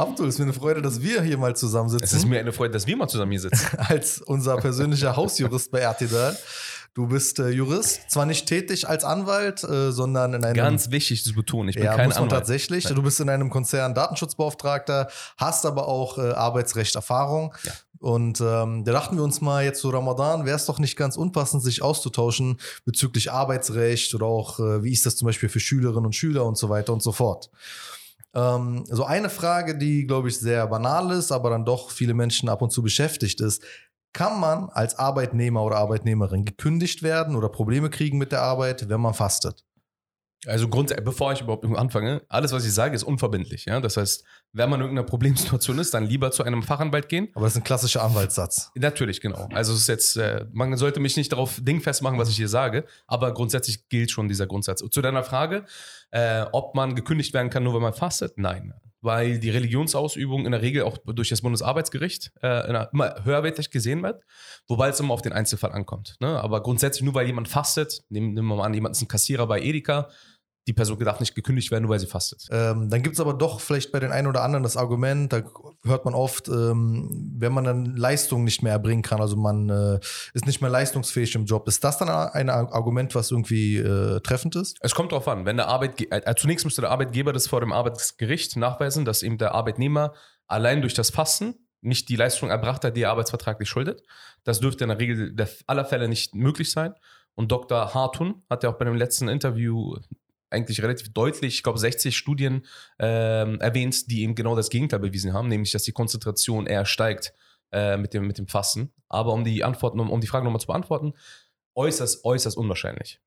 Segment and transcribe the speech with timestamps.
[0.00, 2.04] Abdul, es ist mir eine Freude, dass wir hier mal zusammensitzen.
[2.04, 3.66] Es ist mir eine Freude, dass wir mal zusammen hier sitzen.
[3.78, 6.36] Als unser persönlicher Hausjurist bei RTL.
[6.94, 10.56] Du bist äh, Jurist, zwar nicht tätig als Anwalt, äh, sondern in einem.
[10.56, 12.40] Ganz wichtig zu betonen, ich bin ja, kein muss man Anwalt.
[12.40, 12.84] tatsächlich.
[12.84, 12.96] Nein.
[12.96, 17.54] Du bist in einem Konzern Datenschutzbeauftragter, hast aber auch äh, Arbeitsrecht-Erfahrung.
[17.62, 17.72] Ja.
[18.00, 21.16] Und ähm, da dachten wir uns mal, jetzt zu Ramadan wäre es doch nicht ganz
[21.16, 26.06] unpassend, sich auszutauschen bezüglich Arbeitsrecht oder auch, äh, wie ist das zum Beispiel für Schülerinnen
[26.06, 27.50] und Schüler und so weiter und so fort.
[28.34, 32.48] Ähm, so eine Frage, die, glaube ich, sehr banal ist, aber dann doch viele Menschen
[32.48, 33.62] ab und zu beschäftigt ist.
[34.12, 39.00] Kann man als Arbeitnehmer oder Arbeitnehmerin gekündigt werden oder Probleme kriegen mit der Arbeit, wenn
[39.00, 39.64] man fastet?
[40.46, 43.66] Also grundsätzlich, bevor ich überhaupt anfange, alles, was ich sage, ist unverbindlich.
[43.66, 43.80] Ja?
[43.80, 47.28] Das heißt, wenn man in irgendeiner Problemsituation ist, dann lieber zu einem Fachanwalt gehen.
[47.34, 48.70] Aber das ist ein klassischer Anwaltssatz.
[48.74, 49.48] Natürlich, genau.
[49.52, 52.48] Also es ist jetzt, äh, man sollte mich nicht darauf dingfest machen, was ich hier
[52.48, 54.82] sage, aber grundsätzlich gilt schon dieser Grundsatz.
[54.90, 55.66] Zu deiner Frage,
[56.10, 58.38] äh, ob man gekündigt werden kann, nur wenn man fastet?
[58.38, 58.72] Nein.
[59.02, 64.22] Weil die Religionsausübung in der Regel auch durch das Bundesarbeitsgericht äh, immer höherwertig gesehen wird,
[64.68, 66.16] wobei es immer auf den Einzelfall ankommt.
[66.20, 66.28] Ne?
[66.40, 69.46] Aber grundsätzlich, nur weil jemand fastet, nehmen, nehmen wir mal an, jemand ist ein Kassierer
[69.46, 70.08] bei Edeka,
[70.70, 72.46] die Person darf nicht gekündigt werden, nur weil sie fastet.
[72.52, 75.42] Ähm, dann gibt es aber doch vielleicht bei den einen oder anderen das Argument, da
[75.82, 79.98] hört man oft, ähm, wenn man dann Leistung nicht mehr erbringen kann, also man äh,
[80.32, 81.66] ist nicht mehr leistungsfähig im Job.
[81.66, 84.78] Ist das dann ein Argument, was irgendwie äh, treffend ist?
[84.80, 87.72] Es kommt darauf an, wenn der Arbeitgeber, äh, zunächst müsste der Arbeitgeber das vor dem
[87.72, 90.14] Arbeitsgericht nachweisen, dass eben der Arbeitnehmer
[90.46, 94.04] allein durch das Fasten nicht die Leistung erbracht hat, die er arbeitsvertraglich schuldet.
[94.44, 96.94] Das dürfte in der Regel der aller Fälle nicht möglich sein.
[97.34, 97.92] Und Dr.
[97.94, 99.96] Hartun hat ja auch bei dem letzten Interview
[100.50, 102.66] eigentlich relativ deutlich, ich glaube 60 Studien
[102.98, 107.32] ähm, erwähnt, die eben genau das Gegenteil bewiesen haben, nämlich dass die Konzentration eher steigt
[107.72, 108.92] äh, mit, dem, mit dem Fasten.
[109.08, 111.14] Aber um die Antworten, um, um die Frage nochmal zu beantworten,
[111.74, 113.20] äußerst, äußerst unwahrscheinlich.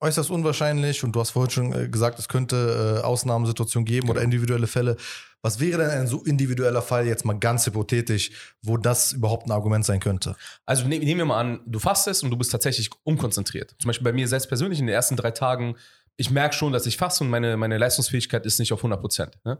[0.00, 4.20] Äußerst unwahrscheinlich und du hast vorhin schon äh, gesagt, es könnte äh, Ausnahmesituationen geben oder
[4.20, 4.32] Genau.
[4.32, 4.96] individuelle Fälle.
[5.40, 8.30] Was wäre denn ein so individueller Fall, jetzt mal ganz hypothetisch,
[8.62, 10.36] wo das überhaupt ein Argument sein könnte?
[10.66, 13.74] Also ne, nehmen wir mal an, du fastest und du bist tatsächlich unkonzentriert.
[13.78, 15.76] Zum Beispiel bei mir selbst persönlich in den ersten drei Tagen,
[16.16, 19.38] ich merke schon, dass ich faste und meine, meine Leistungsfähigkeit ist nicht auf 100 Prozent.
[19.44, 19.58] Ne?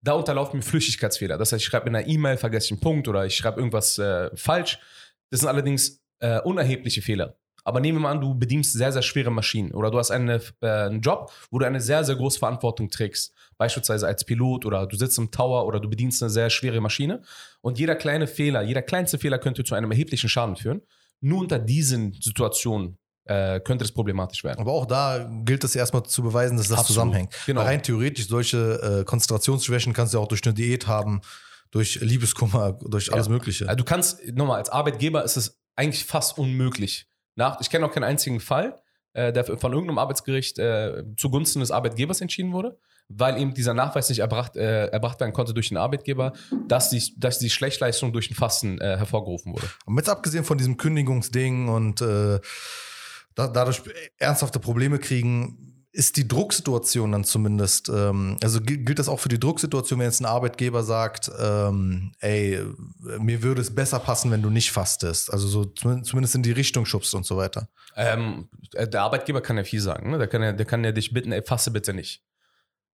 [0.00, 1.38] Da unterlaufen mir Flüchtigkeitsfehler.
[1.38, 3.98] Das heißt, ich schreibe in einer E-Mail, vergesse ich einen Punkt oder ich schreibe irgendwas
[3.98, 4.78] äh, falsch.
[5.30, 7.36] Das sind allerdings äh, unerhebliche Fehler.
[7.66, 10.40] Aber nehmen wir mal an, du bedienst sehr, sehr schwere Maschinen oder du hast eine,
[10.60, 13.32] äh, einen Job, wo du eine sehr, sehr große Verantwortung trägst.
[13.56, 17.22] Beispielsweise als Pilot oder du sitzt im Tower oder du bedienst eine sehr schwere Maschine.
[17.62, 20.82] Und jeder kleine Fehler, jeder kleinste Fehler könnte zu einem erheblichen Schaden führen.
[21.20, 24.60] Nur unter diesen Situationen äh, könnte es problematisch werden.
[24.60, 26.86] Aber auch da gilt es erstmal zu beweisen, dass das Absolut.
[26.86, 27.34] zusammenhängt.
[27.46, 27.62] Genau.
[27.62, 31.20] Rein theoretisch solche äh, Konzentrationsschwächen kannst du ja auch durch eine Diät haben,
[31.70, 33.68] durch Liebeskummer, durch alles Mögliche.
[33.68, 37.06] Also du kannst, nochmal, als Arbeitgeber ist es eigentlich fast unmöglich.
[37.34, 38.80] Nach, ich kenne auch keinen einzigen Fall,
[39.12, 44.08] äh, der von irgendeinem Arbeitsgericht äh, zugunsten des Arbeitgebers entschieden wurde, weil eben dieser Nachweis
[44.08, 46.32] nicht erbracht, äh, erbracht werden konnte durch den Arbeitgeber,
[46.68, 49.68] dass die, dass die Schlechtleistung durch den Fasten äh, hervorgerufen wurde.
[49.86, 52.38] Und jetzt abgesehen von diesem Kündigungsding und äh,
[53.34, 53.82] da, dadurch
[54.18, 59.38] ernsthafte Probleme kriegen, ist die Drucksituation dann zumindest, ähm, also gilt, das auch für die
[59.38, 62.60] Drucksituation, wenn jetzt ein Arbeitgeber sagt, ähm, ey,
[63.20, 65.32] mir würde es besser passen, wenn du nicht fastest.
[65.32, 67.68] Also so zum- zumindest in die Richtung schubst und so weiter.
[67.94, 70.10] Ähm, äh, der Arbeitgeber kann ja viel sagen.
[70.10, 70.18] Ne?
[70.18, 72.24] Der, kann ja, der kann ja dich bitten, ey, fasse bitte nicht.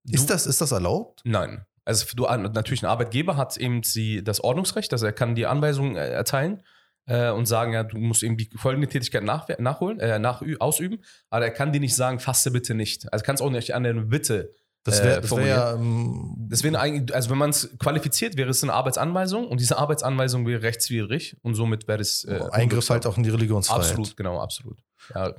[0.04, 1.20] Du- Ist das, ist das erlaubt?
[1.24, 1.64] Nein.
[1.86, 5.96] Also du, natürlich ein Arbeitgeber hat eben die, das Ordnungsrecht, also er kann die Anweisungen
[5.96, 6.62] äh, erteilen
[7.06, 11.02] äh, und sagen, ja, du musst eben die folgende Tätigkeit nach, nachholen, äh, nach, ausüben,
[11.28, 13.12] aber er kann dir nicht sagen, fasse bitte nicht.
[13.12, 14.54] Also kannst auch nicht an eine Bitte.
[14.84, 15.74] Das äh, wäre das wär ja.
[15.74, 19.76] Ähm, Das wäre eigentlich, also wenn man es qualifiziert, wäre es eine Arbeitsanweisung und diese
[19.76, 23.90] Arbeitsanweisung wäre rechtswidrig und somit wäre es äh, Eingriff halt auch in die Religionsfreiheit.
[23.90, 24.78] Absolut, genau, absolut.
[25.14, 25.34] Ja,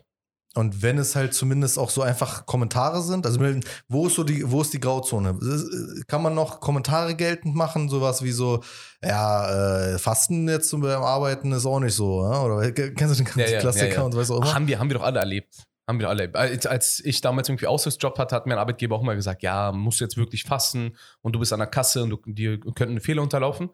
[0.54, 3.40] Und wenn es halt zumindest auch so einfach Kommentare sind, also
[3.88, 5.40] wo ist so die, wo ist die Grauzone?
[6.08, 8.62] Kann man noch Kommentare geltend machen, sowas wie so,
[9.02, 12.42] ja, äh, Fasten jetzt zum beim Arbeiten ist auch nicht so, ja?
[12.44, 14.54] oder kennst du den ganzen Ja, ja, Klassiker ja, und weißt auch immer?
[14.54, 15.56] Haben wir, haben wir doch alle erlebt.
[15.88, 16.36] Haben wir alle erlebt.
[16.36, 19.72] Als- Als ich damals irgendwie Aushilfsjob hatte, hat mir ein Arbeitgeber auch mal gesagt, ja,
[19.72, 23.00] musst du jetzt wirklich fasten und du bist an der Kasse und du, dir könnten
[23.00, 23.70] Fehler unterlaufen.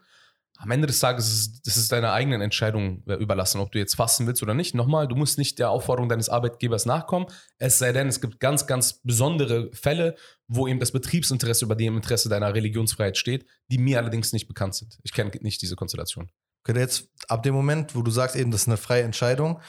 [0.57, 1.29] Am Ende des Tages
[1.65, 4.75] ist es- deiner eigenen Entscheidung äh, überlassen, ob du jetzt fasten willst oder nicht.
[4.75, 7.27] Nochmal, du musst nicht der Aufforderung deines Arbeitgebers nachkommen.
[7.59, 10.15] Es sei denn, es gibt ganz, ganz besondere Fälle,
[10.47, 14.75] wo eben das Betriebsinteresse über dem Interesse deiner Religionsfreiheit steht, die mir allerdings nicht bekannt
[14.75, 14.97] sind.
[15.03, 16.29] Ich kenne nicht diese Konstellation.
[16.67, 19.61] Okay, jetzt ab dem Moment, wo du sagst, eben, das ist eine freie Entscheidung,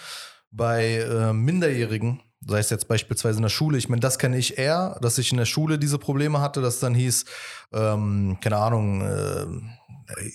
[0.50, 4.58] bei äh, Minderjährigen, sei es jetzt beispielsweise in der Schule, ich meine, das kenne ich
[4.58, 7.24] eher, dass ich in der Schule diese Probleme hatte, dass dann hieß,
[7.72, 9.46] ähm, keine Ahnung, äh,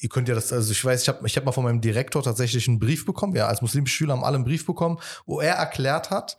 [0.02, 2.22] ihr könnt ja das, also ich weiß, ich habe ich hab mal von meinem Direktor
[2.24, 5.56] tatsächlich einen Brief bekommen, ja, als muslimische Schüler haben alle einen Brief bekommen, wo er
[5.56, 6.38] erklärt hat,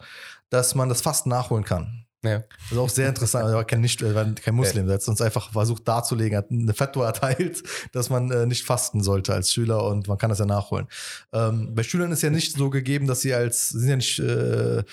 [0.50, 2.04] dass man das fast nachholen kann.
[2.25, 2.38] Ja.
[2.38, 3.46] Das ist auch sehr interessant.
[3.48, 4.88] Er war kein, nicht, war kein Muslim.
[4.88, 9.02] Er hat uns einfach versucht darzulegen, hat eine Fatwa erteilt, dass man äh, nicht fasten
[9.02, 10.87] sollte als Schüler und man kann das ja nachholen.
[11.32, 14.78] Ähm, bei Schülern ist ja nicht so gegeben, dass sie als, sind ja nicht, äh,
[14.78, 14.84] äh,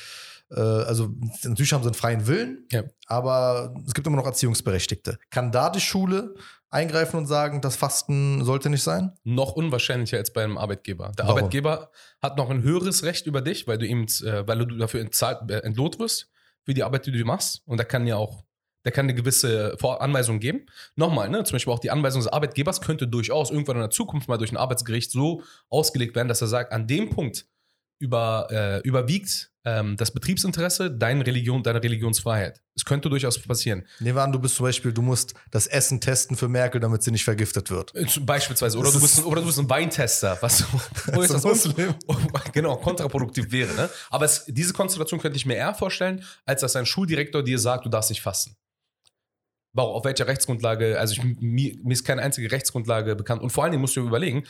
[0.49, 1.09] also
[1.44, 2.83] natürlich haben sie einen freien Willen, Ja.
[3.07, 5.17] aber es gibt immer noch Erziehungsberechtigte.
[5.29, 6.35] Kann da die Schule
[6.71, 9.12] eingreifen und sagen, das Fasten sollte nicht sein?
[9.23, 11.12] Noch unwahrscheinlicher als bei einem Arbeitgeber.
[11.18, 11.38] Der Warum?
[11.38, 11.91] Arbeitgeber
[12.21, 15.53] hat noch ein höheres Recht über dich, weil du ihm, äh, weil du dafür äh,
[15.57, 16.31] entlohnt wirst
[16.63, 17.62] für die Arbeit, die du machst.
[17.65, 18.45] Und der kann ja auch,
[18.85, 20.65] der kann eine gewisse Anweisung geben.
[20.95, 24.29] Nochmal, ne, zum Beispiel auch die Anweisung des Arbeitgebers könnte durchaus irgendwann in der Zukunft
[24.29, 27.45] mal durch ein Arbeitsgericht so ausgelegt werden, dass er sagt, an dem Punkt
[28.01, 32.62] über, äh, überwiegt ähm, das Betriebsinteresse, deine Religion, deine Religionsfreiheit.
[32.75, 33.86] Es könnte durchaus passieren.
[34.00, 37.03] Nehmen wir an, du bist zum Beispiel, du musst das Essen testen für Merkel, damit
[37.03, 37.94] sie nicht vergiftet wird.
[37.95, 38.77] Äh, Beispielsweise.
[38.80, 40.65] Oder Das du, bist ist- ein, oder du bist ein Weintester, was
[41.13, 41.94] wo ist das Muslim.
[42.53, 43.74] genau, kontraproduktiv wäre.
[43.75, 43.89] Ne?
[44.09, 47.86] Aber es, diese Konstellation könnte ich mir eher vorstellen, als dass ein Schuldirektor dir sagt,
[47.86, 48.56] du darfst nicht fasten.
[49.74, 53.42] Warum, auf welcher Rechtsgrundlage, also ich, mir, mir ist keine einzige Rechtsgrundlage bekannt.
[53.42, 54.44] Und vor allen Dingen musst du dir überlegen,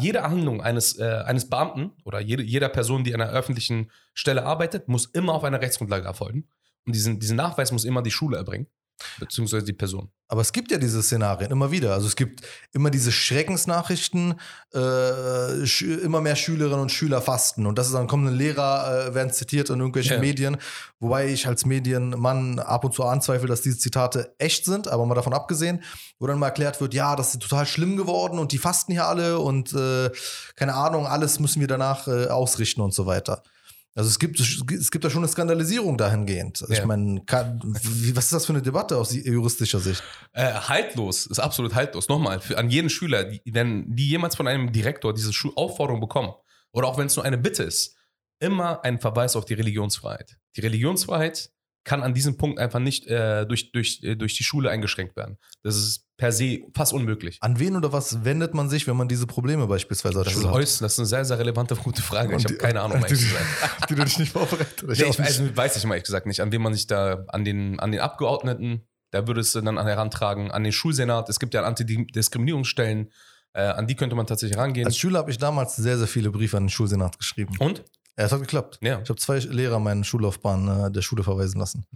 [0.00, 4.44] jede Handlung eines, äh, eines Beamten oder jede, jeder Person, die an einer öffentlichen Stelle
[4.44, 6.48] arbeitet, muss immer auf einer Rechtsgrundlage erfolgen.
[6.86, 8.68] Und diesen, diesen Nachweis muss immer die Schule erbringen,
[9.18, 10.10] beziehungsweise die Person.
[10.28, 11.94] Aber es gibt ja diese Szenarien immer wieder.
[11.94, 14.34] Also es gibt immer diese Schreckensnachrichten,
[14.74, 17.64] äh, immer mehr Schülerinnen und Schüler fasten.
[17.64, 20.20] Und das ist dann kommen Lehrer, äh, werden zitiert in irgendwelchen Ja.
[20.20, 20.56] Medien.
[20.98, 25.14] Wobei ich als Medienmann ab und zu anzweifle, dass diese Zitate echt sind, aber mal
[25.14, 25.84] davon abgesehen,
[26.18, 29.06] wo dann mal erklärt wird, ja, das ist total schlimm geworden und die fasten hier
[29.06, 30.10] alle und äh,
[30.56, 33.42] keine Ahnung, alles müssen wir danach äh, ausrichten und so weiter.
[33.96, 36.60] Also es gibt, es gibt da schon eine Skandalisierung dahingehend.
[36.60, 36.80] Also Ja.
[36.80, 40.02] Ich meine, was ist das für eine Debatte aus juristischer Sicht?
[40.34, 42.06] Äh, haltlos, ist absolut haltlos.
[42.08, 46.00] Nochmal, für, an jeden Schüler, die, wenn die jemals von einem Direktor diese Schu Aufforderung
[46.00, 46.34] bekommen,
[46.72, 47.96] oder auch wenn es nur eine Bitte ist,
[48.38, 50.36] immer ein Verweis auf die Religionsfreiheit.
[50.56, 51.50] Die Religionsfreiheit
[51.86, 55.38] kann an diesem Punkt einfach nicht äh, durch, durch, äh, durch die Schule eingeschränkt werden.
[55.62, 57.38] Das ist per se fast unmöglich.
[57.40, 60.44] An wen oder was wendet man sich, wenn man diese Probleme beispielsweise als Das ist,
[60.44, 60.52] hat?
[60.52, 62.34] äußerst, das ist eine sehr, sehr relevante, gute Frage.
[62.34, 63.14] Und ich habe keine Ahnung, die-.
[63.88, 64.98] Die du dich nicht vorbereitet hast.
[64.98, 65.18] Nee, ich nicht.
[65.18, 67.92] weiß, weiß ich mal ehrlich gesagt nicht, an wen man sich da, an den, an
[67.92, 73.12] den Abgeordneten, da würde es dann herantragen, an den Schulsenat, es gibt ja Antidiskriminierungsstellen,
[73.52, 74.86] äh, an die könnte man tatsächlich rangehen.
[74.86, 77.54] Als Schüler habe ich damals sehr, sehr viele Briefe an den Schulsenat geschrieben.
[77.60, 77.84] Und?
[78.18, 78.78] Ja, es hat geklappt.
[78.80, 81.86] Ja, Ich habe zwei Lehrer meine Schullaufbahn äh, der Schule verweisen lassen.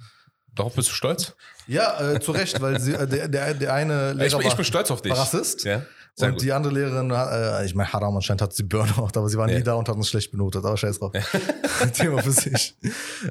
[0.54, 1.34] darauf bist du stolz?
[1.66, 4.54] Ja, äh, zu Recht, weil sie, äh, der, der, der eine Lehrer Ich, bin- ich
[4.56, 5.12] bin stolz auf dich.
[5.12, 5.64] war Rassist.
[5.64, 5.82] Ja,
[6.16, 6.42] sehr und gut.
[6.42, 9.56] die andere Lehrerin, äh, ich meine, Haram anscheinend hat sie Burnout, aber sie war Ja.
[9.58, 11.12] nie da und hat uns schlecht benotet, aber scheiß drauf.
[11.94, 12.76] Thema für sich.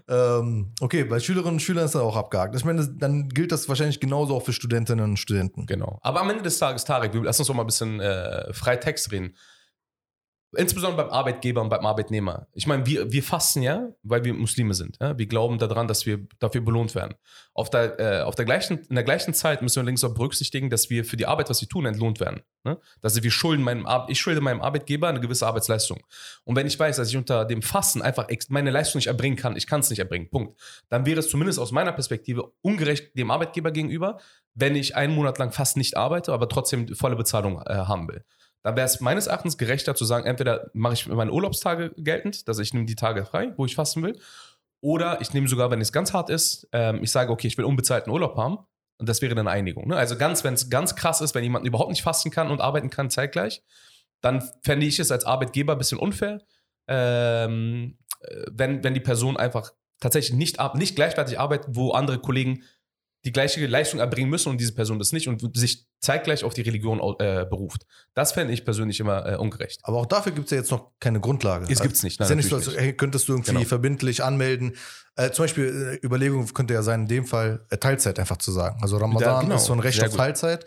[0.07, 2.55] ähm, okay, bei Schülerinnen und Schülern ist das auch abgehakt.
[2.55, 5.65] Ich meine, dann gilt das wahrscheinlich genauso auch für Studentinnen und Studenten.
[5.65, 5.99] Genau.
[6.01, 9.11] Aber am Ende des Tages, Tarek, lass uns doch mal ein bisschen äh, frei Text
[9.11, 9.35] reden.
[10.57, 12.47] Insbesondere beim Arbeitgeber und beim Arbeitnehmer.
[12.53, 14.97] Ich meine, wir, wir fasten ja, weil wir Muslime sind.
[14.99, 15.15] Ja?
[15.15, 17.13] Wir glauben daran, dass wir dafür belohnt werden.
[17.53, 20.71] Auf der, äh, auf der gleichen, in der gleichen Zeit müssen wir links auch berücksichtigen,
[20.71, 22.41] dass wir für die Arbeit, was wir tun, entlohnt werden.
[22.63, 22.79] Ne?
[23.01, 26.03] Dass wir schulden meinem, Ar- ich schulde meinem Arbeitgeber eine gewisse Arbeitsleistung.
[26.45, 29.55] Und wenn ich weiß, dass ich unter dem Fasten einfach meine Leistung nicht erbringen kann,
[29.55, 30.59] ich kann es nicht erbringen, Punkt,
[30.89, 34.19] dann wäre es zumindest aus meiner Perspektive ungerecht dem Arbeitgeber gegenüber,
[34.55, 38.25] wenn ich einen Monat lang fast nicht arbeite, aber trotzdem volle Bezahlung äh, haben will.
[38.63, 42.59] Dann wäre es meines Erachtens gerechter zu sagen, entweder mache ich meine Urlaubstage geltend, dass
[42.59, 44.19] ich nehme die Tage frei, wo ich fasten will,
[44.81, 47.65] oder ich nehme sogar, wenn es ganz hart ist, ähm, ich sage, okay, ich will
[47.65, 48.59] unbezahlten Urlaub haben.
[48.97, 49.87] Und das wäre dann Einigung.
[49.87, 49.95] Ne?
[49.95, 52.89] Also ganz, wenn es ganz krass ist, wenn jemand überhaupt nicht fasten kann und arbeiten
[52.89, 53.63] kann zeitgleich,
[54.21, 56.41] dann fände ich es als Arbeitgeber ein bisschen unfair,
[56.87, 62.63] ähm, äh, wenn, wenn die Person einfach tatsächlich nicht, nicht gleichwertig arbeitet, wo andere Kollegen
[63.25, 66.61] die gleiche Leistung erbringen müssen und diese Person das nicht und sich zeitgleich auf die
[66.61, 67.85] Religion äh, beruft.
[68.13, 69.79] Das fände ich persönlich immer äh, ungerecht.
[69.83, 71.65] Aber auch dafür gibt es ja jetzt noch keine Grundlage.
[71.69, 73.65] Es gibt's nicht, Ist nein, ja nicht so, als hey, könntest du irgendwie Genau.
[73.65, 74.75] verbindlich anmelden.
[75.17, 78.51] Äh, zum Beispiel, äh, Überlegung könnte ja sein, in dem Fall äh, Teilzeit einfach zu
[78.53, 78.79] sagen.
[78.81, 79.55] Also Ramadan Ja, genau.
[79.55, 80.19] ist so ein Recht Sehr auf gut.
[80.19, 80.65] Teilzeit.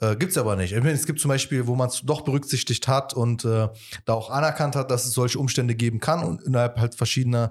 [0.00, 0.72] Äh, gibt es aber nicht.
[0.72, 3.68] Es gibt zum Beispiel, wo man es doch berücksichtigt hat und äh,
[4.06, 7.50] da auch anerkannt hat, dass es solche Umstände geben kann und innerhalb halt verschiedener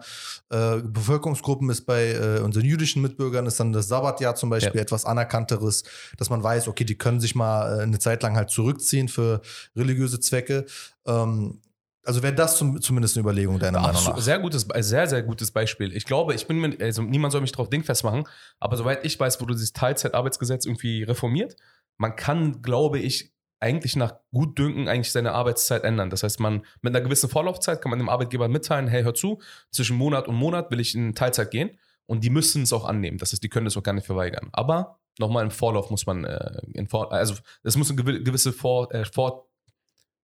[0.49, 4.81] äh, Bevölkerungsgruppen ist bei äh, unseren jüdischen Mitbürgern ist dann das Sabbatjahr zum Beispiel Ja.
[4.81, 5.83] etwas anerkannteres,
[6.17, 9.41] dass man weiß, okay, die können sich mal äh, eine Zeit lang halt zurückziehen für
[9.75, 10.65] religiöse Zwecke.
[11.05, 11.59] Ähm,
[12.05, 14.23] also wäre das zum, zumindest eine Überlegung deiner Meinung Absolut, nach.
[14.23, 15.95] sehr gutes, sehr, sehr gutes Beispiel.
[15.95, 18.23] Ich glaube, ich bin mir, also niemand soll mich drauf dingfest machen,
[18.59, 21.55] aber soweit ich weiß, wurde dieses Teilzeitarbeitsgesetz irgendwie reformiert.
[21.99, 26.09] Man kann, glaube ich, eigentlich nach Gutdünken eigentlich seine Arbeitszeit ändern.
[26.09, 29.41] Das heißt, man mit einer gewissen Vorlaufzeit kann man dem Arbeitgeber mitteilen, hey, hör zu,
[29.69, 33.17] zwischen Monat und Monat will ich in Teilzeit gehen und die müssen es auch annehmen.
[33.17, 34.47] Das heißt, die können es auch gar nicht verweigern.
[34.53, 38.53] Aber nochmal im Vorlauf muss man, äh, in Vor also es muss eine gewi- gewisse
[38.53, 39.49] Vor, äh, Vor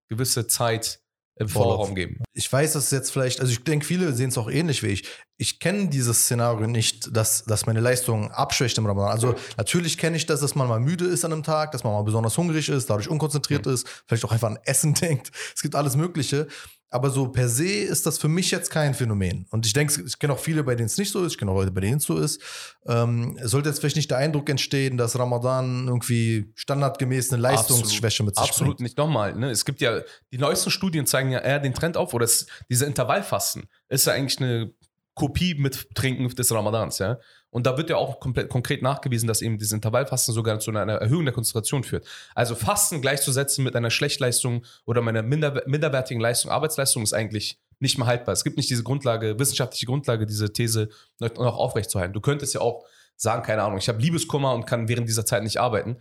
[0.07, 1.01] gewisse Zeit
[1.37, 2.23] im Vorraum geben.
[2.33, 4.87] Ich weiß, dass es jetzt vielleicht, also ich denke, viele sehen es auch ähnlich wie
[4.87, 5.07] ich.
[5.37, 9.11] Ich kenne dieses Szenario nicht, dass, dass meine Leistung abschwächt im Ramadan.
[9.11, 11.91] Also natürlich kenne ich das, dass man mal müde ist an einem Tag, dass man
[11.91, 13.73] mal besonders hungrig ist, dadurch unkonzentriert mhm.
[13.73, 15.31] ist, vielleicht auch einfach an Essen denkt.
[15.53, 16.47] Es gibt alles Mögliche.
[16.89, 19.47] Aber so per se ist das für mich jetzt kein Phänomen.
[19.49, 21.33] Und ich denke, ich kenne auch viele, bei denen es nicht so ist.
[21.33, 22.41] Ich kenne auch Leute, bei denen es so ist.
[22.85, 28.25] Ähm, sollte jetzt vielleicht nicht der Eindruck entstehen, dass Ramadan irgendwie standardgemäß eine Leistungsschwäche absolut,
[28.27, 28.79] mit sich Absolut bringt.
[28.81, 28.97] nicht.
[28.97, 29.49] Nochmal, ne?
[29.49, 30.01] es gibt ja,
[30.31, 34.13] die neuesten Studien zeigen ja eher den Trend auf, oder es, diese Intervallfasten ist ja
[34.13, 34.71] eigentlich eine
[35.15, 37.17] Kopie mit Trinken des Ramadans, ja.
[37.55, 40.95] Und da wird ja auch komplett konkret nachgewiesen, dass eben dieses Intervallfasten sogar zu einer
[40.95, 42.05] Erhöhung der Konzentration führt.
[42.35, 47.97] Also Fasten gleichzusetzen mit einer Schlechtleistung oder meiner minder, minderwertigen Leistung, Arbeitsleistung ist eigentlich nicht
[47.97, 48.33] mehr haltbar.
[48.33, 52.11] Es gibt nicht diese Grundlage, wissenschaftliche Grundlage, diese These noch aufrechtzuerhalten.
[52.11, 52.83] Du könntest ja auch
[53.15, 55.95] sagen, keine Ahnung, ich habe Liebeskummer und kann während dieser Zeit nicht arbeiten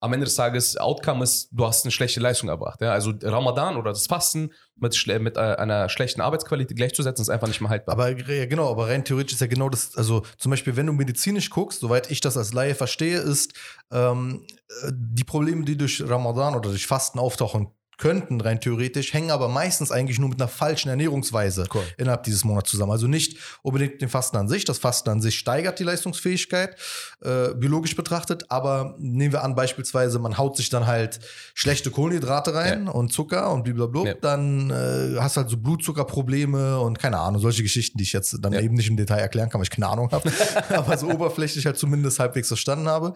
[0.00, 2.80] am Ende des Tages Outcome ist, du hast eine schlechte Leistung erbracht.
[2.80, 2.92] Ja?
[2.92, 7.60] Also Ramadan oder das Fasten mit, mit äh, einer schlechten Arbeitsqualität gleichzusetzen, ist einfach nicht
[7.60, 7.94] mehr haltbar.
[7.94, 11.50] Aber genau, aber rein theoretisch ist ja genau das, also zum Beispiel, wenn du medizinisch
[11.50, 13.52] guckst, soweit ich das als Laie verstehe, ist
[13.92, 14.46] ähm,
[14.82, 17.68] äh, die Probleme, die durch Ramadan oder durch Fasten auftauchen
[18.00, 21.82] könnten, rein theoretisch, hängen aber meistens eigentlich nur mit einer falschen Ernährungsweise cool.
[21.98, 22.90] innerhalb dieses Monats zusammen.
[22.90, 24.64] Also nicht unbedingt den Fasten an sich.
[24.64, 26.76] Das Fasten an sich steigert die Leistungsfähigkeit,
[27.22, 31.20] äh, biologisch betrachtet, aber nehmen wir an, beispielsweise, man haut sich dann halt
[31.54, 32.90] schlechte Kohlenhydrate rein ja.
[32.90, 34.14] und Zucker und blablabla, ja.
[34.14, 38.54] dann äh, hast halt so Blutzuckerprobleme und keine Ahnung, solche Geschichten, die ich jetzt dann
[38.54, 38.60] ja.
[38.60, 40.32] eben nicht im Detail erklären kann, weil ich keine Ahnung habe,
[40.70, 43.14] aber so oberflächlich halt zumindest halbwegs verstanden habe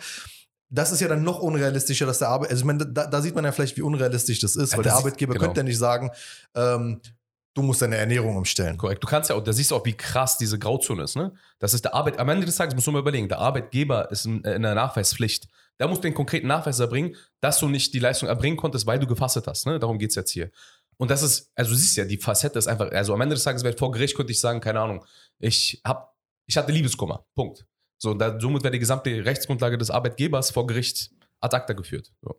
[0.74, 3.34] das ist ja dann noch unrealistischer, dass der Arbeit, also ich meine, da, da, sieht
[3.34, 5.44] man ja vielleicht, wie unrealistisch das ist, weil das der Arbeitgeber genau.
[5.44, 6.10] könnte ja nicht sagen,
[6.54, 7.00] ähm,
[7.54, 8.76] du musst deine Ernährung umstellen.
[8.76, 9.02] Korrekt.
[9.02, 11.32] Du kannst ja auch, da siehst du auch, wie krass diese Grauzone ist, ne?
[11.60, 14.26] Das ist der Arbeit, am Ende des Tages musst du mal überlegen, der Arbeitgeber ist
[14.26, 15.46] in, in der Nachweispflicht.
[15.78, 19.06] Der muss den konkreten Nachweis erbringen, dass du nicht die Leistung erbringen konntest, weil du
[19.06, 19.78] gefastet hast, ne?
[19.78, 20.50] Darum geht es jetzt hier.
[20.96, 23.44] Und das ist, also du siehst ja, die Facette ist einfach, also am Ende des
[23.44, 25.04] Tages, vor Gericht könnte ich sagen, keine Ahnung,
[25.38, 26.16] ich hab,
[26.46, 27.24] ich hatte Liebeskummer.
[27.34, 27.64] Punkt.
[28.04, 32.12] So, da, somit wäre die gesamte Rechtsgrundlage des Arbeitgebers vor Gericht ad acta geführt.
[32.20, 32.38] So.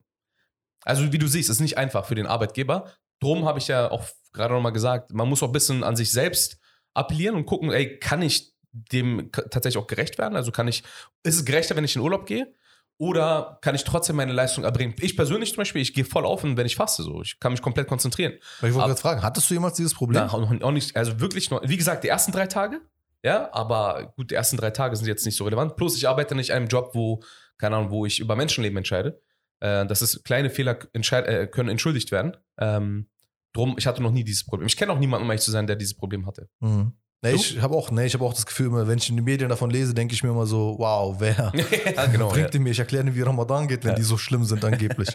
[0.83, 2.91] Also, wie du siehst, ist nicht einfach für den Arbeitgeber.
[3.19, 6.11] Drum habe ich ja auch gerade nochmal gesagt, man muss auch ein bisschen an sich
[6.11, 6.59] selbst
[6.93, 10.35] appellieren und gucken, ey, kann ich dem tatsächlich auch gerecht werden?
[10.35, 10.83] Also kann ich,
[11.23, 12.53] ist es gerechter, wenn ich in Urlaub gehe?
[12.97, 14.95] Oder kann ich trotzdem meine Leistung erbringen?
[14.99, 17.21] Ich persönlich zum Beispiel, ich gehe voll auf, wenn ich faste, so.
[17.21, 18.33] Ich kann mich komplett konzentrieren.
[18.33, 20.29] ich wollte gerade fragen, hattest du jemals dieses Problem?
[20.31, 22.81] Na, auch nicht, also wirklich noch, wie gesagt, die ersten drei Tage,
[23.25, 25.75] ja, aber gut, die ersten drei Tage sind jetzt nicht so relevant.
[25.77, 27.23] Plus, ich arbeite nicht in einem Job, wo,
[27.57, 29.19] keine Ahnung, wo ich über Menschenleben entscheide.
[29.61, 32.37] Äh, das ist, kleine Fehler äh, können entschuldigt werden.
[32.59, 33.09] Ähm,
[33.51, 34.67] drum, ich hatte noch nie dieses Problem.
[34.67, 36.47] Ich kenne auch niemanden, um ehrlich zu sein, der dieses Problem hatte.
[36.59, 36.91] Mhm.
[37.23, 39.49] Nee, ich habe auch, nee, hab auch das Gefühl, immer, wenn ich in den Medien
[39.49, 41.51] davon lese, denke ich mir immer so, wow, wer
[41.95, 42.59] ja, genau, bringt ja.
[42.59, 42.69] mir?
[42.69, 43.95] Ich erkläre mir, wie Ramadan geht, wenn ja.
[43.95, 45.09] die so schlimm sind angeblich.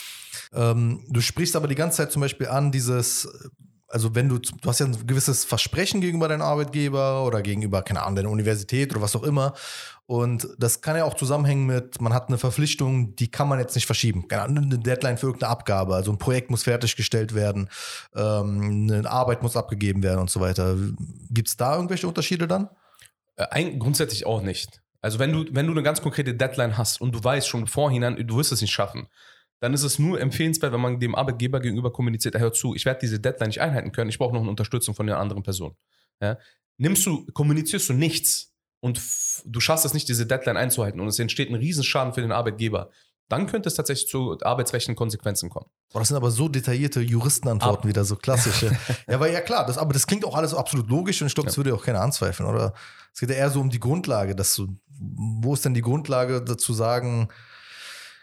[0.54, 3.28] ähm, du sprichst aber die ganze Zeit zum Beispiel an, dieses
[3.88, 8.02] also wenn du, du hast ja ein gewisses Versprechen gegenüber deinem Arbeitgeber oder gegenüber, keine
[8.02, 9.54] Ahnung, deiner Universität oder was auch immer.
[10.06, 13.74] Und das kann ja auch zusammenhängen mit, man hat eine Verpflichtung, die kann man jetzt
[13.74, 14.28] nicht verschieben.
[14.28, 15.94] Keine Ahnung, eine Deadline für irgendeine Abgabe.
[15.94, 17.68] Also ein Projekt muss fertiggestellt werden,
[18.14, 20.76] ähm, eine Arbeit muss abgegeben werden und so weiter.
[21.30, 22.68] Gibt es da irgendwelche Unterschiede dann?
[23.36, 24.80] Äh, grundsätzlich auch nicht.
[25.00, 28.16] Also wenn du, wenn du eine ganz konkrete Deadline hast und du weißt schon vorhinein,
[28.26, 29.08] du wirst es nicht schaffen,
[29.60, 32.84] dann ist es nur empfehlenswert, wenn man dem Arbeitgeber gegenüber kommuniziert, er hört zu, ich
[32.84, 35.76] werde diese Deadline nicht einhalten können, ich brauche noch eine Unterstützung von der anderen Person.
[36.20, 36.38] Ja?
[36.78, 39.00] Nimmst du, kommunizierst du nichts und
[39.44, 42.90] du schaffst es nicht, diese Deadline einzuhalten und es entsteht ein Riesenschaden für den Arbeitgeber,
[43.28, 45.66] dann könnte es tatsächlich zu arbeitsrechtlichen Konsequenzen kommen.
[45.92, 48.66] Boah, das sind aber so detaillierte Juristenantworten Ab wieder, so klassische.
[49.08, 51.34] ja, aber ja klar, das, aber das klingt auch alles so absolut logisch und ich
[51.34, 52.72] glaube, das würde auch keiner anzweifeln, oder?
[53.12, 54.68] Es geht ja eher so um die Grundlage, dass du,
[55.00, 57.28] wo ist denn die Grundlage dazu sagen,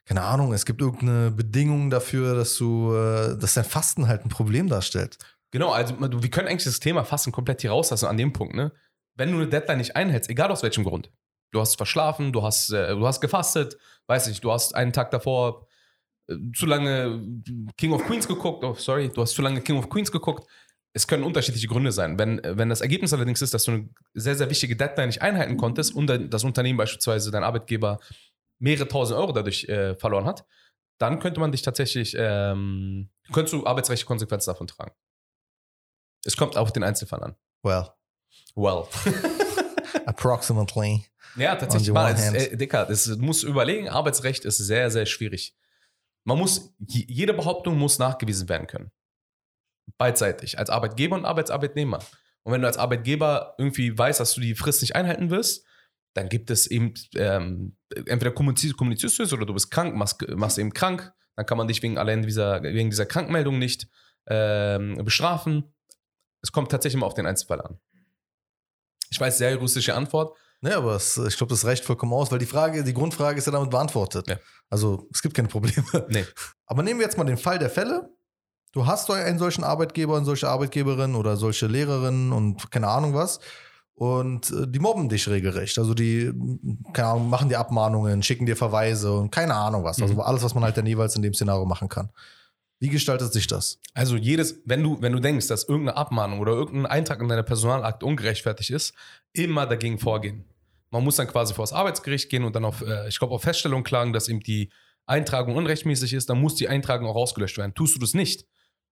[0.05, 4.29] keine Ahnung, es gibt irgendeine Bedingung dafür, dass du, äh, dass dein Fasten halt ein
[4.29, 5.17] Problem darstellt.
[5.51, 8.71] Genau, also wir können eigentlich das Thema Fasten komplett hier rauslassen an dem Punkt, ne?
[9.15, 11.11] Wenn du eine Deadline nicht einhältst, egal aus welchem Grund,
[11.51, 15.11] du hast verschlafen, du hast, äh, du hast gefastet, weiß ich, du hast einen Tag
[15.11, 15.67] davor
[16.27, 17.23] äh, zu lange
[17.77, 20.47] King of Queens geguckt, oh sorry, du hast zu lange King of Queens geguckt.
[20.95, 22.19] Es können unterschiedliche Gründe sein.
[22.19, 25.57] Wenn, wenn das Ergebnis allerdings ist, dass du eine sehr, sehr wichtige Deadline nicht einhalten
[25.57, 27.99] konntest und das Unternehmen beispielsweise, dein Arbeitgeber,
[28.63, 30.45] mehrere tausend Euro dadurch äh, verloren hat,
[30.97, 34.93] dann könnte man dich tatsächlich, ähm, könntest du arbeitsrechtliche Konsequenzen davon tragen.
[36.23, 37.35] Es kommt auf den Einzelfall an.
[37.61, 37.89] Well.
[38.55, 38.85] Well.
[40.05, 41.05] Approximately.
[41.35, 41.91] Ja, tatsächlich.
[41.91, 45.55] Mal, es, äh, Dicker, das, du musst überlegen, Arbeitsrecht ist sehr, sehr schwierig.
[46.23, 48.91] Man muss, jede Behauptung muss nachgewiesen werden können.
[49.97, 50.57] Beidseitig.
[50.57, 51.99] Als Arbeitgeber und Arbeitsarbeitnehmer.
[52.43, 55.65] Und wenn du als Arbeitgeber irgendwie weißt, dass du die Frist nicht einhalten wirst,
[56.13, 60.27] dann gibt es eben, ähm, entweder kommunizierst, kommunizierst du es oder du bist krank, machst,
[60.29, 63.87] machst eben krank, dann kann man dich wegen allein dieser, wegen dieser Krankmeldung nicht
[64.27, 65.73] ähm, bestrafen.
[66.41, 67.79] Es kommt tatsächlich immer auf den Einzelfall an.
[69.09, 70.37] Ich weiß, sehr juristische Antwort.
[70.61, 73.45] Ja, aber es, ich glaube, das reicht vollkommen aus, weil die Frage, die Grundfrage ist
[73.45, 74.27] ja damit beantwortet.
[74.27, 74.39] Ja.
[74.69, 75.83] Also es gibt keine Probleme.
[76.09, 76.25] Nee.
[76.65, 78.09] Aber nehmen wir jetzt mal den Fall der Fälle.
[78.71, 83.39] Du hast einen solchen Arbeitgeber und solche Arbeitgeberin oder solche Lehrerin und keine Ahnung was.
[83.95, 85.77] Und äh, die mobben dich regelrecht.
[85.77, 86.31] Also die,
[86.93, 90.01] keine Ahnung, machen dir Abmahnungen, schicken dir Verweise und keine Ahnung was.
[90.01, 90.19] Also Mhm.
[90.21, 92.09] alles, was man halt dann jeweils in dem Szenario machen kann.
[92.79, 93.79] Wie gestaltet sich das?
[93.93, 97.43] Also jedes, wenn du, wenn du denkst, dass irgendeine Abmahnung oder irgendein Eintrag in deiner
[97.43, 98.93] Personalakte ungerechtfertigt ist,
[99.31, 100.43] immer dagegen vorgehen.
[100.89, 103.43] Man muss dann quasi vor das Arbeitsgericht gehen und dann auf, äh, ich glaube, auf
[103.43, 104.69] Feststellung klagen, dass eben die
[105.05, 107.73] Eintragung unrechtmäßig ist, dann muss die Eintragung auch ausgelöscht werden.
[107.73, 108.45] Tust du das nicht,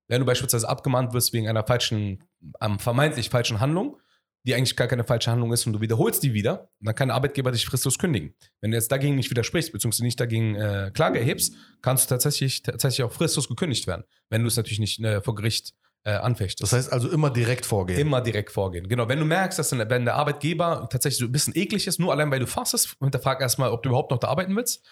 [0.08, 2.24] wenn du beispielsweise abgemahnt wirst wegen einer falschen,
[2.62, 3.98] ähm, vermeintlich falschen Handlung,
[4.44, 7.16] die eigentlich gar keine falsche Handlung ist und du wiederholst die wieder, dann kann der
[7.16, 8.34] Arbeitgeber dich fristlos kündigen.
[8.60, 12.64] Wenn du jetzt dagegen nicht widersprichst, beziehungsweise nicht dagegen äh, Klage erhebst, kannst du tatsächlich,
[12.64, 16.64] tatsächlich auch fristlos gekündigt werden, wenn du es natürlich nicht äh, vor Gericht äh, anfechtest.
[16.64, 18.00] Das heißt also immer direkt vorgehen.
[18.00, 18.88] Immer direkt vorgehen.
[18.88, 22.00] Genau, wenn du merkst, dass dann, wenn der Arbeitgeber tatsächlich so ein bisschen eklig ist,
[22.00, 24.84] nur allein weil du fastest, hinterfrag erstmal, ob du überhaupt noch da arbeiten willst.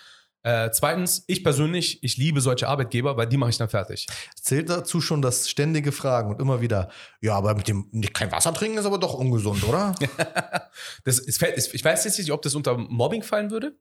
[0.44, 4.08] Äh, zweitens, ich persönlich, ich liebe solche Arbeitgeber, weil die mache ich dann fertig.
[4.42, 8.54] Zählt dazu schon das ständige Fragen und immer wieder, ja, aber mit dem kein Wasser
[8.54, 9.96] trinken ist aber doch ungesund, oder?
[11.04, 13.78] das, es, ich weiß jetzt nicht, ob das unter Mobbing fallen würde,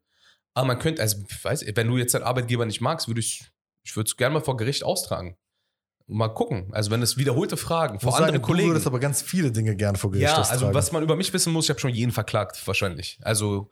[0.55, 3.45] aber man könnte, also, ich weiß, wenn du jetzt deinen Arbeitgeber nicht magst, würde ich,
[3.85, 5.37] ich würde es gerne mal vor Gericht austragen.
[6.09, 6.71] Mal gucken.
[6.73, 8.69] Also, wenn es wiederholte Fragen vor anderen sagen, Kollegen.
[8.71, 10.75] Du würdest aber ganz viele Dinge gerne vor Gericht Ja, also austragen.
[10.75, 13.21] was man über mich wissen muss, ich habe schon jeden verklagt, wahrscheinlich.
[13.23, 13.71] Also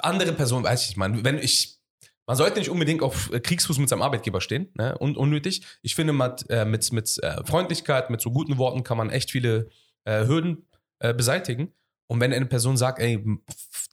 [0.00, 1.81] andere Personen, weiß ich nicht, man, wenn ich,
[2.26, 4.96] man sollte nicht unbedingt auf äh, Kriegsfuß mit seinem Arbeitgeber stehen, ne?
[5.00, 5.62] Un, unnötig.
[5.82, 9.30] Ich finde, mit, äh, mit, mit äh, Freundlichkeit, mit so guten Worten kann man echt
[9.30, 9.68] viele
[10.04, 10.68] äh, Hürden
[11.00, 11.72] äh, beseitigen.
[12.06, 13.24] Und wenn eine Person sagt, ey,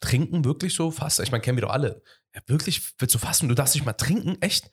[0.01, 2.01] trinken wirklich so fast, ich meine, kennen wir doch alle.
[2.35, 3.47] Ja, wirklich, willst du fasten?
[3.47, 4.69] Du darfst nicht mal trinken, echt?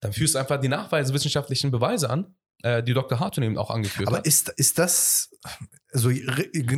[0.00, 3.20] Dann führst du einfach die Nachweise, wissenschaftlichen Beweise an, äh, die Dr.
[3.20, 4.26] Hartung eben auch angeführt aber hat.
[4.26, 5.30] ist, ist das,
[5.92, 6.10] also,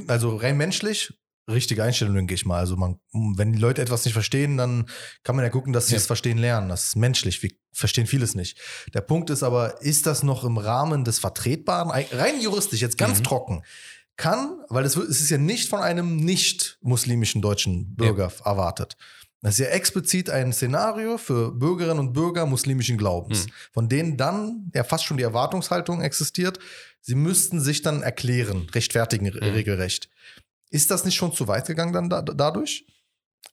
[0.09, 1.13] also rein menschlich,
[1.53, 2.59] richtige Einstellung, denke ich mal.
[2.59, 4.87] Also man, wenn die Leute etwas nicht verstehen, dann
[5.25, 5.99] kann man ja gucken, dass sie Ja.
[5.99, 6.69] es verstehen lernen.
[6.69, 7.43] Das ist menschlich.
[7.43, 8.59] Wir verstehen vieles nicht.
[8.95, 11.91] Der Punkt ist aber, ist das noch im Rahmen des Vertretbaren?
[11.91, 13.25] Ei- Rein juristisch, jetzt ganz Mhm.
[13.25, 13.63] trocken.
[14.17, 18.97] Kann, weil es, ist ja nicht von einem nicht-muslimischen deutschen Bürger erwartet.
[19.43, 23.51] Das ist ja explizit ein Szenario für Bürgerinnen und Bürger muslimischen Glaubens, Mhm.
[23.73, 26.59] von denen dann ja fast schon die Erwartungshaltung existiert,
[27.01, 29.39] sie müssten sich dann erklären, rechtfertigen Mhm.
[29.39, 30.11] regelrecht.
[30.71, 32.87] Ist das nicht schon zu weit gegangen dann da, dadurch?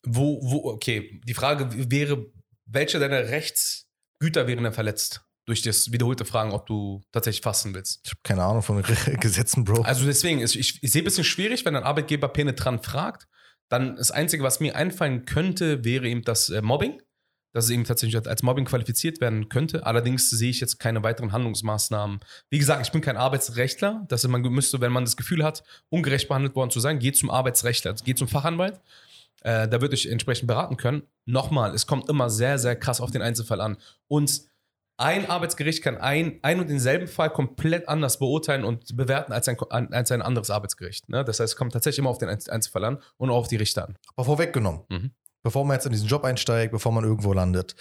[0.04, 2.26] Wo, wo, okay, die Frage wäre,
[2.66, 5.24] welche deiner Rechtsgüter wären denn verletzt?
[5.46, 8.02] Durch das wiederholte Fragen, ob du tatsächlich fasten willst.
[8.04, 8.84] Ich habe keine Ahnung von
[9.20, 9.84] Gesetzen, Bro.
[9.84, 13.28] Also deswegen, ist, ich, ich sehe ein bisschen schwierig, wenn ein Arbeitgeber penetrant fragt.
[13.70, 17.02] Dann das Einzige, was mir einfallen könnte, wäre eben das äh, Mobbing.
[17.58, 19.84] Dass es eben tatsächlich als Mobbing qualifiziert werden könnte.
[19.84, 22.20] Allerdings sehe ich jetzt keine weiteren Handlungsmaßnahmen.
[22.52, 24.06] Wie gesagt, ich bin kein Arbeitsrechtler.
[24.10, 27.32] Das man müsste, wenn man das Gefühl hat, ungerecht behandelt worden zu sein, geht zum
[27.32, 28.80] Arbeitsrechtler, geht zum Fachanwalt.
[29.42, 31.02] Äh, da würde ich entsprechend beraten können.
[31.26, 33.78] Nochmal, es kommt immer sehr, sehr krass auf den Einzelfall an.
[34.08, 34.44] Und
[34.98, 39.58] ein Arbeitsgericht kann ein, ein und denselben Fall komplett anders beurteilen und bewerten als ein,
[39.94, 41.10] als ein anderes Arbeitsgericht.
[41.10, 41.26] Ne?
[41.26, 43.56] Das heißt, es kommt tatsächlich immer auf den Einz- Einzelfall an und auch auf die
[43.56, 43.98] Richter an.
[44.16, 45.12] Aber vorweggenommen, Mhm.
[45.48, 47.76] Bevor man jetzt in diesen Job einsteigt, bevor man irgendwo landet,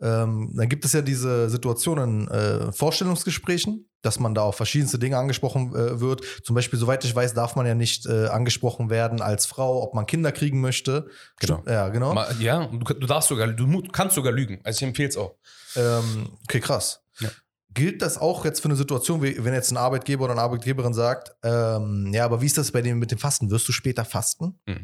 [0.00, 5.16] ähm, dann gibt es ja diese Situationen äh, Vorstellungsgesprächen, dass man da auf verschiedenste Dinge
[5.18, 6.22] angesprochen äh, wird.
[6.44, 9.94] Zum Beispiel, soweit ich weiß, darf man ja nicht äh, angesprochen werden als Frau, ob
[9.94, 11.08] man Kinder kriegen möchte.
[11.40, 11.64] Genau.
[11.66, 12.14] Ja, genau.
[12.14, 14.60] Ma- Ja, du, du darfst sogar, du kannst sogar lügen.
[14.62, 15.34] Also ich empfehle es auch.
[15.74, 17.00] Ähm, okay, krass.
[17.18, 17.30] Ja.
[17.74, 20.94] Gilt das auch jetzt für eine Situation, wie wenn jetzt ein Arbeitgeber oder eine Arbeitgeberin
[20.94, 23.50] sagt, ähm, ja, aber wie ist das bei dem mit dem Fasten?
[23.50, 24.58] Wirst du später fasten?
[24.66, 24.76] Gut,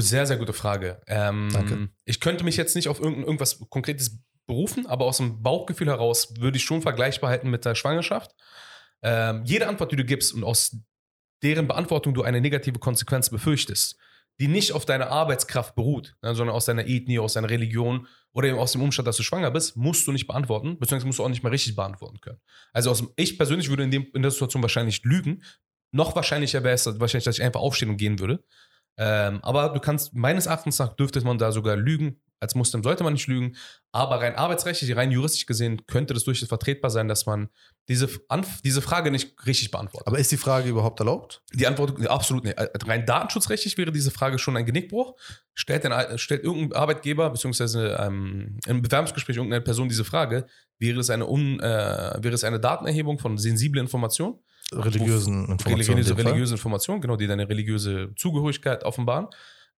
[0.00, 1.00] sehr, sehr gute Frage.
[1.06, 1.88] Ähm, Danke.
[2.04, 6.34] Ich könnte mich jetzt nicht auf irgend, irgendwas Konkretes berufen, aber aus dem Bauchgefühl heraus
[6.38, 8.34] würde ich schon vergleichbar halten mit der Schwangerschaft.
[9.02, 10.76] Ähm, jede Antwort, die du gibst und aus
[11.42, 13.96] deren Beantwortung du eine negative Konsequenz befürchtest,
[14.40, 18.48] die nicht auf deiner Arbeitskraft beruht, ne, sondern aus deiner Ethnie, aus deiner Religion oder
[18.48, 21.24] eben aus dem Umstand, dass du schwanger bist, musst du nicht beantworten, beziehungsweise musst du
[21.24, 22.40] auch nicht mal richtig beantworten können.
[22.72, 25.42] Also aus, dem- ich persönlich würde in, dem, in der Situation wahrscheinlich lügen.
[25.90, 28.44] Noch wahrscheinlicher wäre es wahrscheinlich, dass ich einfach aufstehen und gehen würde.
[28.98, 32.20] Ähm, aber du kannst, meines Erachtens nach, dürfte man da sogar lügen.
[32.40, 33.56] Als Muslim sollte man nicht lügen.
[33.90, 37.48] Aber rein arbeitsrechtlich, rein juristisch gesehen, könnte das durchaus vertretbar sein, dass man
[37.88, 40.06] diese, Anf diese Frage nicht richtig beantwortet.
[40.06, 41.42] Aber ist die Frage überhaupt erlaubt?
[41.52, 42.58] Die Antwort absolut nicht.
[42.58, 45.16] Äh, Rein datenschutzrechtlich wäre diese Frage schon ein Genickbruch.
[45.54, 50.46] Stellt, ein, stellt irgendein Arbeitgeber beziehungsweise ähm, im Bewerbungsgespräch irgendeine Person diese Frage,
[50.78, 54.38] wäre es eine, un, äh, wäre es eine Datenerhebung von sensiblen Informationen,
[54.72, 55.80] Religiösen Informationen.
[55.80, 59.28] in religiöse, religiöse Informationen, genau, die deine religiöse Zugehörigkeit offenbaren.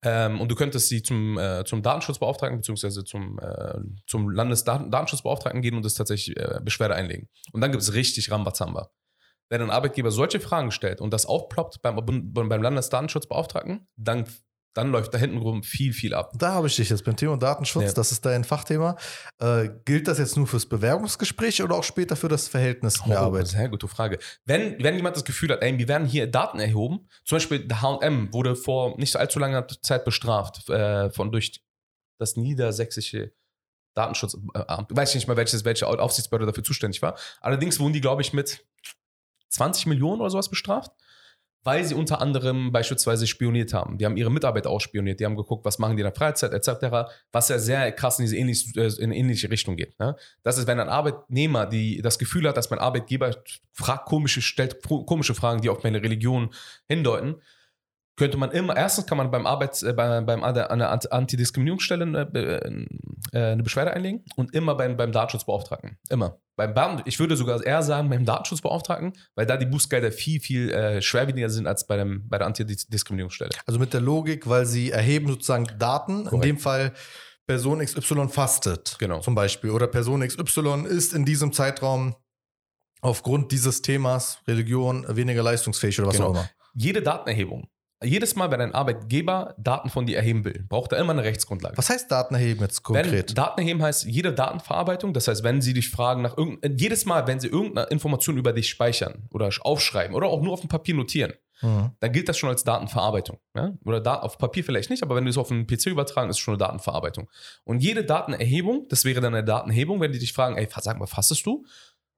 [0.02, 5.74] Ähm, und du könntest sie zum, äh, zum Datenschutzbeauftragten beziehungsweise zum, äh, zum Landesdatenschutzbeauftragten gehen
[5.74, 7.28] und das tatsächlich äh, Beschwerde einlegen.
[7.52, 8.90] Und dann gibt es richtig Rambazamba.
[9.50, 14.24] Wenn ein Arbeitgeber solche Fragen stellt und das aufploppt beim, beim Landesdatenschutzbeauftragten, dann
[14.74, 16.32] dann läuft da hinten rum viel, viel ab.
[16.36, 17.92] Da habe ich dich jetzt beim Thema Datenschutz, ja.
[17.92, 18.96] das ist dein Fachthema.
[19.38, 23.20] Äh, gilt das jetzt nur fürs Bewerbungsgespräch oder auch später für das Verhältnis oh, der
[23.20, 23.48] Arbeit?
[23.48, 24.18] Sehr gute Frage.
[24.44, 27.82] Wenn, wenn jemand das Gefühl hat, ey, wir werden hier Daten erhoben, zum Beispiel der
[27.82, 31.64] HM wurde vor nicht allzu langer Zeit bestraft äh, von durch
[32.18, 33.32] das niedersächsische
[33.94, 34.44] Datenschutzamt.
[34.54, 37.18] Äh, weiß ich nicht mal, welches, welche Aufsichtsbehörde dafür zuständig war.
[37.40, 38.64] Allerdings wurden die, glaube ich, mit
[39.48, 40.92] 20 Millionen oder sowas bestraft
[41.62, 43.98] weil sie unter anderem beispielsweise spioniert haben.
[43.98, 47.10] Die haben ihre Mitarbeiter ausspioniert, die haben geguckt, was machen die in der Freizeit etc.,
[47.32, 49.98] was ja sehr krass in diese ähnliche, äh, in ähnliche Richtung geht.
[49.98, 50.16] Ne?
[50.42, 53.36] Das ist, wenn ein Arbeitnehmer die, das Gefühl hat, dass mein Arbeitgeber
[53.72, 56.54] fragt komische, stellt komische Fragen, die auf meine Religion
[56.88, 57.36] hindeuten,
[58.20, 62.28] könnte man immer, erstens kann man beim Arbeits, äh, beim, beim an der Antidiskriminierungsstelle eine,
[62.34, 62.66] äh,
[63.32, 65.96] äh, eine, Beschwerde einlegen und immer beim, beim Datenschutzbeauftragten.
[66.10, 66.38] Immer.
[66.54, 70.70] Beim Beamten, ich würde sogar eher sagen beim Datenschutzbeauftragten, weil da die Bußgelder viel, viel
[70.70, 73.52] äh, schwerwiegender sind als bei, dem, bei der Antidiskriminierungsstelle.
[73.64, 76.34] Also mit der Logik, weil sie erheben sozusagen Daten, Korrekt.
[76.34, 76.92] in dem Fall
[77.46, 78.96] Person XY fastet.
[78.98, 79.20] Genau.
[79.20, 79.70] Zum Beispiel.
[79.70, 82.16] Oder Person XY ist in diesem Zeitraum
[83.00, 86.28] aufgrund dieses Themas Religion weniger leistungsfähig oder was genau.
[86.28, 86.50] auch immer.
[86.74, 87.70] Jede Datenerhebung
[88.02, 91.76] jedes Mal, wenn ein Arbeitgeber Daten von dir erheben will, braucht er immer eine Rechtsgrundlage.
[91.76, 93.28] Was heißt Daten erheben jetzt konkret?
[93.28, 97.04] Wenn Daten erheben heißt jede Datenverarbeitung, das heißt, wenn sie dich fragen nach irgendein, jedes
[97.04, 100.70] Mal, wenn sie irgendeine Information über dich speichern oder aufschreiben oder auch nur auf dem
[100.70, 101.90] Papier notieren, mhm.
[102.00, 103.38] dann gilt das schon als Datenverarbeitung.
[103.54, 103.74] Ja?
[103.84, 106.36] Oder da, auf Papier vielleicht nicht, aber wenn du es auf einen PC übertragen, ist
[106.36, 107.28] es schon eine Datenverarbeitung.
[107.64, 111.06] Und jede Datenerhebung, das wäre dann eine Datenhebung, wenn die dich fragen, ey, sag mal,
[111.06, 111.66] fassest du?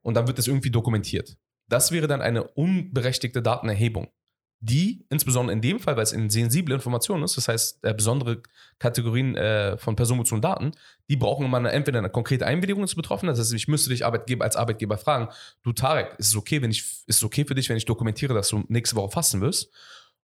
[0.03, 1.37] Und dann wird das irgendwie dokumentiert.
[1.69, 4.09] Das wäre dann eine unberechtigte Datenerhebung
[4.65, 8.43] die, insbesondere in dem Fall, weil es eine sensible Information ist, das heißt äh, besondere
[8.79, 10.73] Kategorien äh, von personenbezogenen Daten,
[11.11, 14.07] die brauchen immer eine, entweder eine konkrete Einwilligung des Betroffenen, das heißt, ich müsste dich
[14.07, 15.29] Arbeitgeber, als Arbeitgeber fragen,
[15.65, 18.35] du Tarek, ist es okay, wenn ich, ist es okay für dich, wenn ich dokumentiere,
[18.35, 19.73] dass du nächste Woche fasten wirst?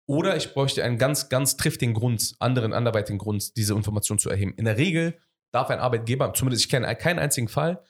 [0.06, 4.54] Oder ich bräuchte einen ganz, ganz triftigen Grund, anderen anderweitigen Grund, diese Information zu erheben.
[4.56, 5.18] In der Regel
[5.52, 7.84] darf ein Arbeitgeber, zumindest ich kenne keinen einzigen Fall,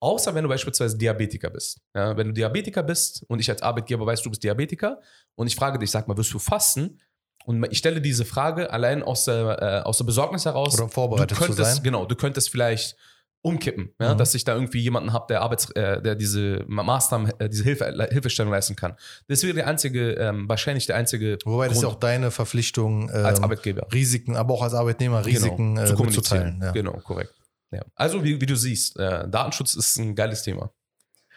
[0.00, 1.80] Außer wenn du beispielsweise Diabetiker bist.
[1.94, 5.00] Ja, wenn du Diabetiker bist und ich als Arbeitgeber weiß, du bist Diabetiker
[5.34, 7.00] und ich frage dich, sag mal, wirst du fasten?
[7.46, 10.78] Und ich stelle diese Frage allein aus der, äh, aus der Besorgnis heraus.
[10.78, 11.82] Oder vorbereitet könntest, zu sein.
[11.82, 12.96] Genau, du könntest vielleicht
[13.44, 14.18] umkippen, ja, mhm.
[14.18, 18.08] dass ich da irgendwie jemanden habe, der Arbeits, äh, der diese Maßnahmen, äh, diese Hilfe,
[18.10, 18.94] Hilfestellung leisten kann.
[19.28, 21.36] Das wäre der einzige, ähm, wahrscheinlich der einzige.
[21.44, 25.20] Wobei Grund, das ist auch deine Verpflichtung ähm, als Arbeitgeber, Risiken, aber auch als Arbeitnehmer
[25.20, 26.60] genau, Risiken genau, zu äh, kommunizieren.
[26.62, 26.72] Ja.
[26.72, 27.34] Genau, korrekt.
[27.74, 27.82] Ja.
[27.94, 30.70] Also, wie, wie, du siehst, äh, Datenschutz ist ein geiles Thema.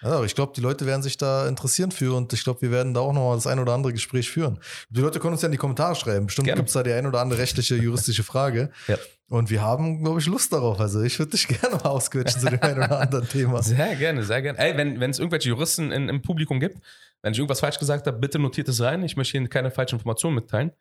[0.03, 2.93] Ja, ich glaube, die Leute werden sich da interessieren für und ich glaube, wir werden
[2.93, 4.59] da auch nochmal das ein oder andere Gespräch führen.
[4.89, 6.27] Die Leute können uns ja in die Kommentare schreiben.
[6.27, 8.71] Bestimmt gibt es da die ein oder andere rechtliche, juristische Frage.
[8.87, 8.97] ja.
[9.29, 10.79] Und wir haben, glaube ich, Lust darauf.
[10.79, 13.61] Also ich würde dich gerne mal ausquetschen zu dem einen oder anderen Thema.
[13.61, 14.57] Sehr gerne, sehr gerne.
[14.57, 16.77] Ey, wenn es irgendwelche Juristen in, im Publikum gibt,
[17.21, 19.03] wenn ich irgendwas falsch gesagt habe, bitte notiert es rein.
[19.03, 20.71] Ich möchte Ihnen keine falschen Informationen mitteilen.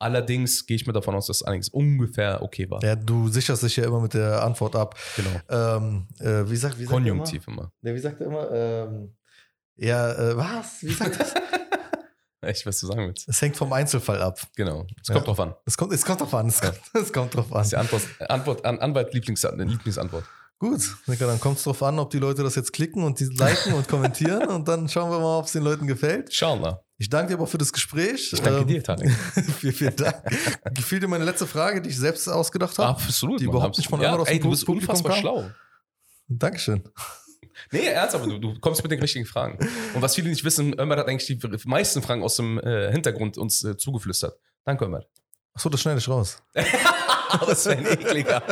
[0.00, 2.82] Allerdings gehe ich mir davon aus, dass einiges ungefähr okay war.
[2.82, 4.98] Ja, du sicherst dich ja immer mit der Antwort ab.
[5.14, 5.76] Genau.
[5.76, 7.62] Ähm, äh, wie sagt, wie sagt Konjunktiv immer?
[7.64, 7.72] immer.
[7.82, 8.50] Ja, wie sagt er immer?
[8.50, 9.14] Ähm,
[9.76, 10.82] ja, äh, was?
[10.82, 11.34] Wie sagt das?
[12.48, 13.28] ich weiß, du sagen willst.
[13.28, 14.40] Es hängt vom Einzelfall ab.
[14.56, 14.86] Genau.
[15.02, 15.24] Es kommt ja.
[15.26, 15.54] drauf an.
[15.66, 16.48] Es kommt, es kommt drauf an.
[16.48, 16.70] Es, ja.
[16.70, 17.58] kommt, es kommt drauf an.
[17.58, 20.24] Das ist die Antwort, Antwort an Anwalt Lieblings, Lieblingsantwort.
[20.58, 23.74] Gut, dann kommt es drauf an, ob die Leute das jetzt klicken und die liken
[23.74, 26.34] und kommentieren und dann schauen wir mal, ob es den Leuten gefällt.
[26.34, 26.84] Schauen wir.
[27.00, 28.30] Ich danke dir aber für das Gespräch.
[28.30, 29.10] Ich danke ähm, dir, Tarek.
[29.58, 30.22] vielen, vielen Dank.
[30.74, 32.90] Gefiel dir meine letzte Frage, die ich selbst ausgedacht habe?
[32.90, 33.40] Absolut.
[33.40, 35.20] Die überhaupt nicht von ja, aus ey, du bist Publikum unfassbar kam?
[35.22, 35.50] schlau.
[36.28, 36.82] Dankeschön.
[37.72, 39.58] Nee, ernsthaft, du, du kommst mit den richtigen Fragen.
[39.94, 43.38] Und was viele nicht wissen, Ömer hat eigentlich die meisten Fragen aus dem äh, Hintergrund
[43.38, 44.38] uns äh, zugeflüstert.
[44.66, 45.02] Danke, Ömer.
[45.54, 46.42] Achso, das schneide ich raus.
[46.54, 48.42] das wäre ein ekliger.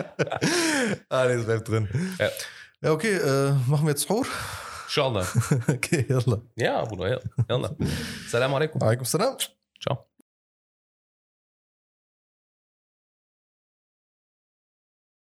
[1.11, 1.87] ah, nee, das bleibt drin.
[2.19, 2.31] Ja,
[2.81, 4.25] ja okay, äh, machen wir jetzt Hor.
[4.88, 5.27] ان شاء الله.
[5.70, 6.42] أوكي يلا.
[6.59, 7.20] يا أبو يلا
[7.51, 7.77] يلا.
[8.27, 8.79] السلام عليكم.
[8.83, 9.37] وعليكم السلام.